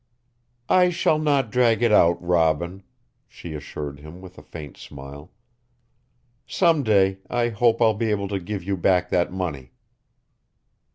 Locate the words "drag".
1.51-1.83